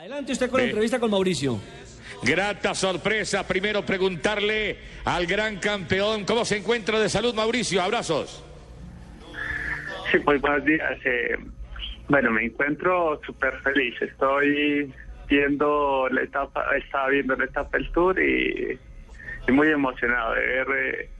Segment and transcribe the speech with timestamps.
[0.00, 1.60] Adelante usted con la entrevista con Mauricio.
[2.22, 3.46] Grata sorpresa.
[3.46, 7.82] Primero preguntarle al gran campeón cómo se encuentra de salud, Mauricio.
[7.82, 8.42] Abrazos.
[10.10, 10.98] Sí, muy buenos días.
[11.04, 11.36] Eh,
[12.08, 13.94] bueno, me encuentro súper feliz.
[14.00, 14.90] Estoy
[15.28, 18.78] viendo la etapa, estaba viendo la etapa del tour y,
[19.46, 21.10] y muy emocionado de ver, eh,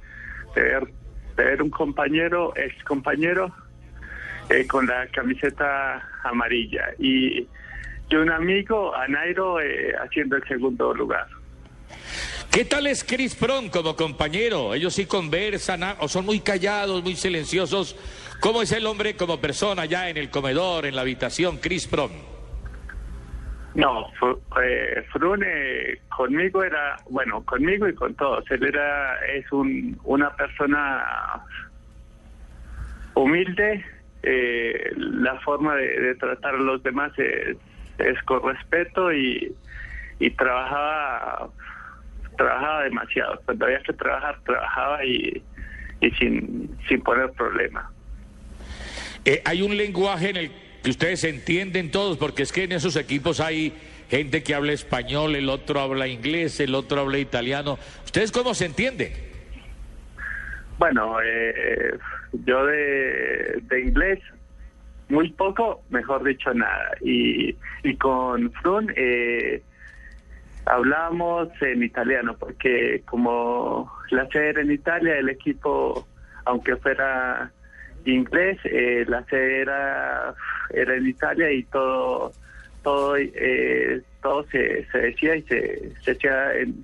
[0.55, 0.89] de ver,
[1.37, 3.55] de ver un compañero, ex compañero,
[4.49, 7.47] eh, con la camiseta amarilla y,
[8.11, 11.27] y un amigo, a Nairo, eh, haciendo el segundo lugar.
[12.51, 14.75] ¿Qué tal es Chris Pron como compañero?
[14.75, 17.97] Ellos sí conversan o son muy callados, muy silenciosos.
[18.41, 22.11] ¿Cómo es el hombre como persona ya en el comedor, en la habitación, Chris Pron?
[23.77, 24.09] No,
[24.61, 28.45] eh, Frune conmigo era, bueno, conmigo y con todos.
[28.51, 31.45] Él era, es un, una persona
[33.15, 33.85] humilde.
[34.25, 37.57] Eh, la forma de, de, tratar a los demás es,
[38.01, 39.55] es con respeto y,
[40.19, 41.49] y trabajaba
[42.37, 43.41] trabajaba demasiado.
[43.45, 45.43] Cuando había que trabajar, trabajaba y,
[46.01, 47.91] y sin, sin poner problema.
[49.25, 50.51] Eh, hay un lenguaje en el
[50.83, 53.75] que ustedes entienden todos, porque es que en esos equipos hay
[54.09, 57.79] gente que habla español, el otro habla inglés, el otro habla italiano.
[58.05, 59.13] ¿Ustedes cómo se entienden?
[60.79, 61.99] Bueno, eh,
[62.47, 64.19] yo de, de, inglés
[65.11, 66.93] muy poco, mejor dicho nada.
[67.01, 69.63] Y, y con Frun eh,
[70.67, 76.07] hablamos en italiano, porque como la sede era en Italia, el equipo,
[76.45, 77.51] aunque fuera
[78.05, 80.35] inglés, eh, la sede era,
[80.73, 82.33] era en Italia y todo
[82.83, 86.83] todo eh, todo se, se decía y se, se hacía en,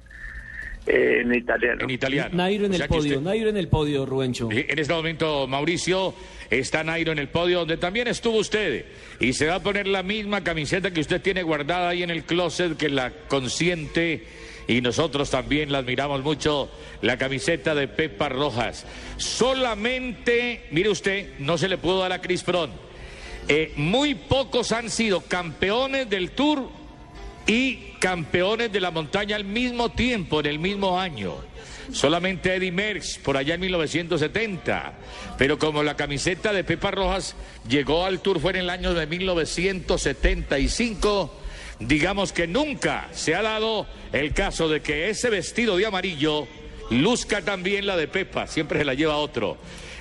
[0.86, 1.82] eh, en italiano.
[1.84, 2.30] En italiano.
[2.36, 4.48] Nairo en O el sea podio, usted- Nairo en el podio, Rubencho.
[4.50, 6.14] En este momento, Mauricio,
[6.50, 8.84] está Nairo en el podio, donde también estuvo usted.
[9.20, 12.24] Y se va a poner la misma camiseta que usted tiene guardada ahí en el
[12.24, 14.24] closet, que la consiente.
[14.69, 16.69] Y nosotros también la admiramos mucho,
[17.00, 18.84] la camiseta de Pepa Rojas.
[19.16, 22.72] Solamente, mire usted, no se le pudo dar a Chris Froome.
[23.48, 26.68] Eh, muy pocos han sido campeones del Tour
[27.46, 31.34] y campeones de la montaña al mismo tiempo, en el mismo año.
[31.92, 34.94] Solamente Eddie Merckx por allá en 1970.
[35.38, 37.34] Pero como la camiseta de Pepa Rojas
[37.68, 41.32] llegó al Tour fue en el año de 1975,
[41.78, 46.48] digamos que nunca se ha dado el caso de que ese vestido de amarillo
[46.90, 49.56] luzca también la de Pepa, siempre se la lleva otro.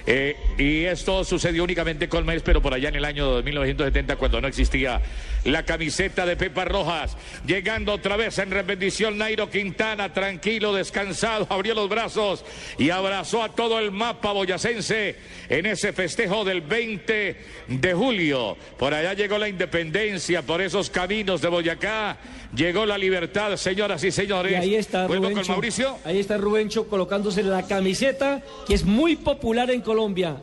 [0.08, 4.16] Eh, y esto sucedió únicamente con Mes, pero por allá en el año de 1970,
[4.18, 5.02] cuando no existía
[5.46, 7.18] la camiseta de Pepa Rojas.
[7.46, 12.46] Llegando otra vez en repetición, Nairo Quintana, tranquilo, descansado, abrió los brazos
[12.78, 15.16] y abrazó a todo el mapa boyacense
[15.50, 17.38] en ese festejo del 20
[17.68, 18.58] de julio.
[18.78, 22.18] Por allá llegó la independencia, por esos caminos de Boyacá.
[22.56, 24.52] Llegó la libertad, señoras y señores.
[24.54, 25.42] Y ahí está Vuelvo Rubencho.
[25.48, 25.98] con Mauricio.
[26.06, 29.95] Ahí está Rubencho colocándose la camiseta que es muy popular en Colombia,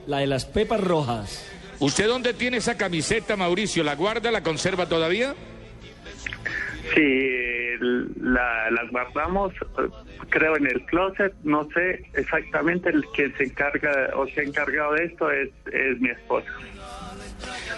[0.07, 1.49] la de las pepas rojas.
[1.79, 3.83] ¿Usted dónde tiene esa camiseta, Mauricio?
[3.85, 5.35] ¿La guarda, la conserva todavía?
[6.95, 7.29] Sí,
[8.21, 9.53] la, las guardamos,
[10.29, 11.33] creo, en el closet.
[11.43, 16.01] No sé exactamente el que se encarga o se ha encargado de esto es, es
[16.01, 16.49] mi esposa.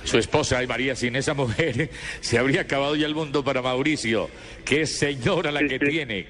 [0.04, 1.88] Su esposa, ay María, sin esa mujer
[2.20, 4.28] se habría acabado ya el mundo para Mauricio.
[4.64, 5.86] Qué señora la Sí, que sí.
[5.90, 6.26] tiene,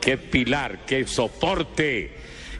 [0.00, 2.12] qué pilar, qué soporte.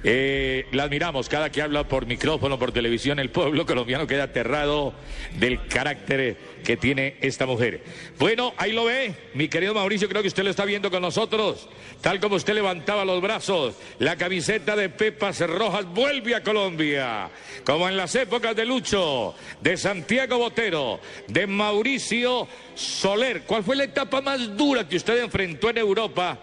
[0.05, 3.19] Eh, la admiramos cada que habla por micrófono, por televisión.
[3.19, 4.95] El pueblo colombiano queda aterrado
[5.39, 7.83] del carácter que tiene esta mujer.
[8.19, 11.69] Bueno, ahí lo ve, mi querido Mauricio, creo que usted lo está viendo con nosotros.
[12.01, 17.31] Tal como usted levantaba los brazos, la camiseta de Pepas Rojas vuelve a Colombia.
[17.65, 23.43] Como en las épocas de Lucho, de Santiago Botero, de Mauricio Soler.
[23.43, 26.39] ¿Cuál fue la etapa más dura que usted enfrentó en Europa?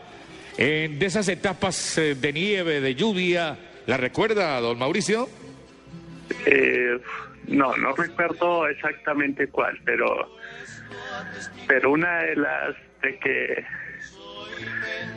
[0.58, 3.58] Eh, de esas etapas eh, de nieve, de lluvia,
[3.88, 5.28] ¿la recuerda, don Mauricio?
[6.46, 6.98] Eh,
[7.48, 10.30] no, no recuerdo exactamente cuál, pero
[11.68, 13.66] pero una de las de que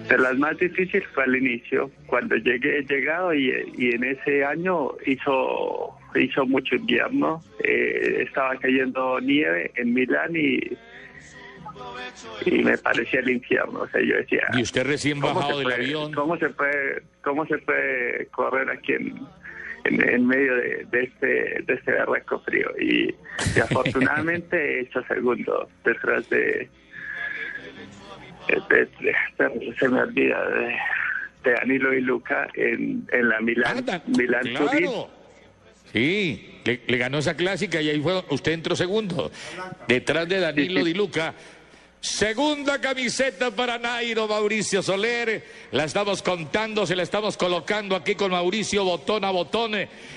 [0.08, 4.92] de las más difíciles fue al inicio, cuando llegué llegado y, y en ese año
[5.06, 10.58] hizo hizo mucho invierno, eh, estaba cayendo nieve en Milán y
[12.46, 13.80] y me parecía el infierno.
[13.80, 14.42] O sea, yo decía.
[14.54, 16.12] Y usted recién ¿cómo bajado del puede- avión.
[16.12, 19.18] ¿Cómo se puede, cómo se puede correr aquí en,
[19.84, 21.26] en, en medio de, de este
[21.66, 22.70] de este berraco frío?
[22.80, 23.14] Y,
[23.56, 26.68] y afortunadamente he hecho segundo detrás de,
[28.70, 30.76] de- de- se me olvida de,
[31.44, 34.66] de Danilo y Luca en, en la Milán, Anda, Milán claro.
[34.70, 34.90] Turín.
[35.92, 39.30] Sí, le, le ganó esa clásica y ahí fue, usted entró segundo,
[39.86, 40.92] detrás de Danilo Sí, sí.
[40.92, 41.34] Di Luca.
[42.00, 45.44] Segunda camiseta para Nairo Mauricio Soler.
[45.72, 49.72] La estamos contando, se la estamos colocando aquí con Mauricio botón a botón.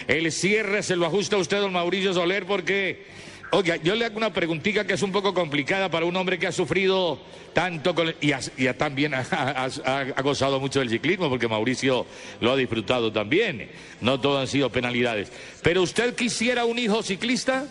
[0.07, 3.07] El cierre se lo ajusta usted, don Mauricio Soler, porque,
[3.51, 6.45] oiga, yo le hago una preguntita que es un poco complicada para un hombre que
[6.47, 7.19] ha sufrido
[7.53, 9.23] tanto y, ha- también ha-
[9.65, 12.05] ha gozado mucho del ciclismo, porque Mauricio
[12.41, 13.71] lo ha disfrutado también.
[14.01, 15.31] No todo han sido penalidades.
[15.63, 17.65] Pero usted quisiera un hijo ciclista?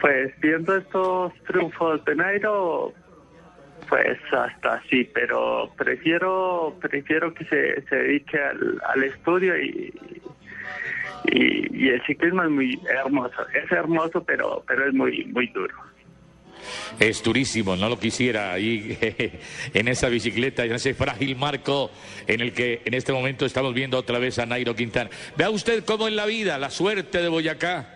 [0.00, 2.92] Pues viendo estos triunfos de Nairo,
[3.88, 9.94] pues hasta sí, pero prefiero prefiero que se, se dedique al, al estudio y,
[11.24, 13.46] y, el ciclismo es muy hermoso.
[13.54, 15.74] Es hermoso, pero pero es muy muy duro.
[16.98, 18.98] Es durísimo, no lo quisiera ahí
[19.74, 21.90] en esa bicicleta, en ese frágil marco
[22.26, 25.10] en el que en este momento estamos viendo otra vez a Nairo Quintana.
[25.36, 27.95] Vea usted cómo en la vida, la suerte de Boyacá.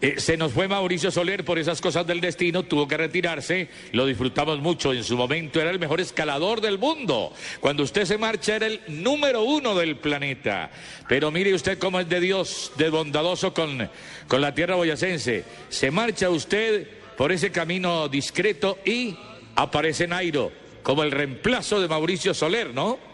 [0.00, 4.06] Eh, se nos fue Mauricio Soler por esas cosas del destino, tuvo que retirarse, lo
[4.06, 8.56] disfrutamos mucho, en su momento era el mejor escalador del mundo, cuando usted se marcha
[8.56, 10.70] era el número uno del planeta,
[11.08, 13.88] pero mire usted cómo es de Dios, de bondadoso con,
[14.28, 19.16] con la tierra boyacense, se marcha usted por ese camino discreto y
[19.56, 20.52] aparece Nairo
[20.82, 23.13] como el reemplazo de Mauricio Soler, ¿no?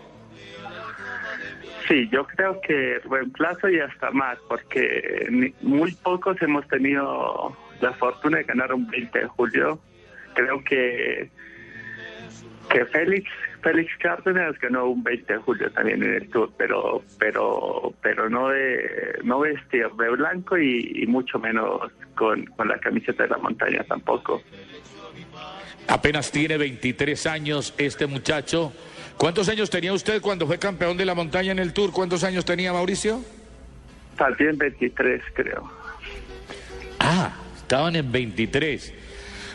[1.91, 8.39] Sí, yo creo que reemplazo y hasta más, porque muy pocos hemos tenido la fortuna
[8.39, 9.81] de ganar un 20 de julio.
[10.35, 11.29] Creo que
[12.71, 13.29] que Félix
[13.61, 18.51] Félix Cárdenas ganó un 20 de julio también en el Tour, pero pero pero no
[18.51, 23.39] de no vestir de blanco y, y mucho menos con, con la camiseta de la
[23.39, 24.41] montaña tampoco.
[25.89, 28.73] Apenas tiene 23 años este muchacho.
[29.21, 31.93] ¿Cuántos años tenía usted cuando fue campeón de la montaña en el Tour?
[31.93, 33.23] ¿Cuántos años tenía Mauricio?
[34.17, 35.71] También 23 creo.
[36.99, 38.95] Ah, estaban en 23.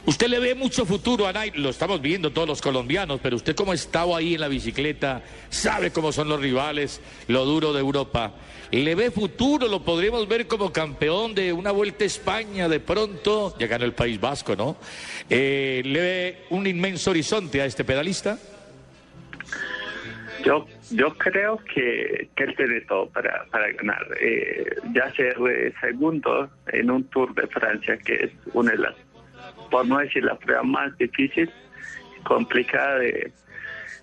[0.05, 3.55] Usted le ve mucho futuro a Nairo, lo estamos viendo todos los colombianos, pero usted
[3.55, 7.79] como ha estado ahí en la bicicleta, sabe cómo son los rivales, lo duro de
[7.79, 8.33] Europa.
[8.69, 9.67] ¿Le ve futuro?
[9.67, 13.55] ¿Lo podríamos ver como campeón de una vuelta a España de pronto?
[13.57, 14.77] Ya ganó el País Vasco, ¿no?
[15.27, 18.37] Eh, ¿Le ve un inmenso horizonte a este pedalista?
[20.45, 24.05] Yo yo creo que, que él tiene todo para, para ganar.
[24.21, 28.95] Eh, ya ser eh, segundo en un Tour de Francia, que es una de las,
[29.71, 31.49] por no decir la prueba más difícil,
[32.23, 33.31] complicada de,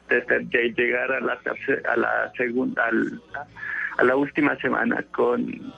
[0.08, 1.38] de, llegar a la,
[1.88, 2.90] a la segunda,
[3.98, 5.72] a la última semana con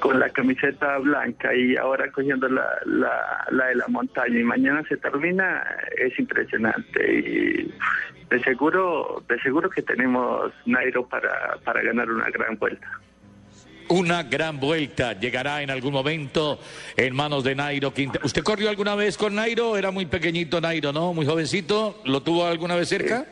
[0.00, 4.82] con la camiseta blanca y ahora cogiendo la, la, la de la montaña y mañana
[4.88, 7.74] se termina, es impresionante y
[8.30, 12.88] de seguro, de seguro que tenemos Nairo para, para ganar una gran vuelta.
[13.88, 16.58] Una gran vuelta llegará en algún momento
[16.96, 18.24] en manos de Nairo Quintana.
[18.24, 19.76] ¿Usted corrió alguna vez con Nairo?
[19.76, 21.14] Era muy pequeñito Nairo, ¿no?
[21.14, 22.00] Muy jovencito.
[22.04, 23.26] ¿Lo tuvo alguna vez cerca?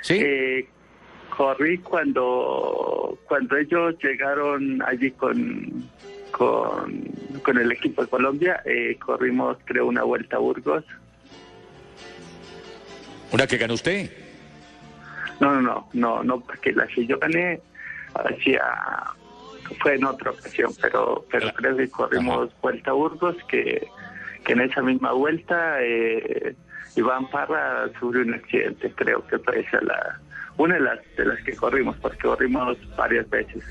[0.00, 0.18] Sí.
[0.22, 0.68] Eh,
[1.36, 5.90] corrí cuando, cuando ellos llegaron allí con,
[6.30, 7.02] con,
[7.42, 10.82] con el equipo de Colombia, eh, corrimos creo una vuelta a Burgos.
[13.32, 14.10] ¿Una que ganó usted?
[15.40, 17.60] No, no, no, no, no, porque la que yo gané
[18.14, 18.62] hacía
[19.80, 23.88] fue en otra ocasión, pero pero creo que corrimos Vuelta a Burgos, que,
[24.44, 26.54] que en esa misma vuelta eh,
[26.94, 30.20] Iván Parra sufrió un accidente, creo que fue esa la
[30.58, 33.64] una de las de las que corrimos, porque corrimos varias veces.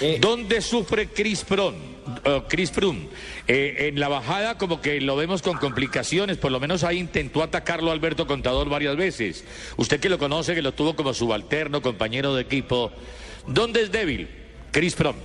[0.00, 1.78] Eh, ¿Dónde sufre Chris Froome?
[2.24, 3.08] Eh, Chris Froome?
[3.48, 7.42] Eh, en la bajada como que lo vemos con complicaciones, por lo menos ahí intentó
[7.42, 9.44] atacarlo Alberto Contador varias veces.
[9.76, 12.92] Usted que lo conoce, que lo tuvo como subalterno, compañero de equipo,
[13.46, 14.28] ¿dónde es débil?
[14.70, 15.18] Chris Froome.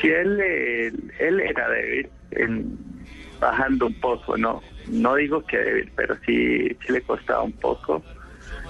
[0.00, 2.78] Si él eh, él era débil, en-
[3.40, 8.02] bajando un poco, no no digo que débil, pero sí sí le costaba un poco.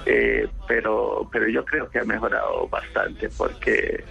[0.07, 4.05] Eh, pero pero yo creo que ha mejorado bastante porque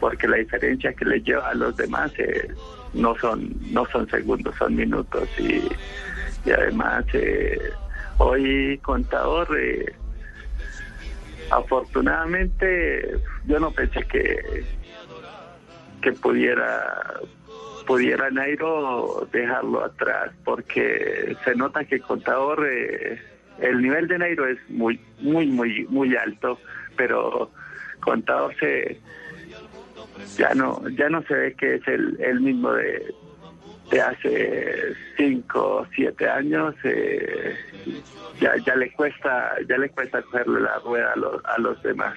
[0.00, 2.48] porque la diferencia que le lleva a los demás eh,
[2.94, 5.28] no son no son segundos son minutos.
[5.38, 5.62] Y,
[6.44, 7.58] y además eh,
[8.18, 9.92] hoy contador eh,
[11.50, 14.64] afortunadamente yo no pensé que
[16.00, 17.20] que pudiera
[17.86, 23.18] pudiera Nairo dejarlo atrás, porque se nota que Contador, eh,
[23.58, 26.58] el nivel de Nairo es muy, muy, muy, muy alto,
[26.96, 27.50] pero
[28.00, 29.00] Contador se
[30.36, 33.14] ya no, ya no se ve que es el, el mismo de,
[33.90, 36.74] de hace cinco o siete años.
[36.84, 37.54] Eh,
[38.40, 42.16] ya, ya le cuesta, ya le cuesta cogerle la rueda a los, a los demás.